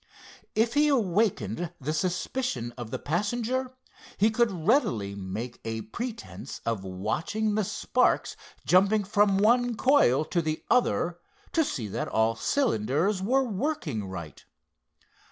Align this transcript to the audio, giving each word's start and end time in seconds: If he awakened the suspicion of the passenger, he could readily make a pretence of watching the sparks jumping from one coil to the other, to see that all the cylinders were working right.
If 0.55 0.73
he 0.73 0.87
awakened 0.87 1.71
the 1.79 1.93
suspicion 1.93 2.73
of 2.75 2.89
the 2.89 2.97
passenger, 2.97 3.71
he 4.17 4.31
could 4.31 4.49
readily 4.49 5.13
make 5.13 5.59
a 5.63 5.81
pretence 5.81 6.59
of 6.65 6.83
watching 6.83 7.53
the 7.53 7.63
sparks 7.63 8.35
jumping 8.65 9.03
from 9.03 9.37
one 9.37 9.75
coil 9.77 10.25
to 10.25 10.41
the 10.41 10.63
other, 10.71 11.19
to 11.51 11.63
see 11.63 11.87
that 11.89 12.07
all 12.07 12.33
the 12.33 12.41
cylinders 12.41 13.21
were 13.21 13.43
working 13.43 14.07
right. 14.09 14.43